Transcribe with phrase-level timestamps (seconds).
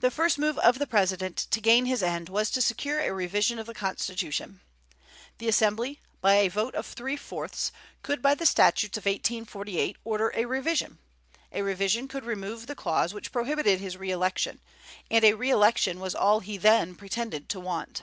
[0.00, 3.58] The first move of the President to gain his end was to secure a revision
[3.58, 4.60] of the Constitution.
[5.38, 7.72] The Assembly, by a vote of three fourths,
[8.02, 10.98] could by the statutes of 1848 order a revision;
[11.50, 14.60] a revision could remove the clause which prohibited his re election,
[15.10, 18.02] and a re election was all he then pretended to want.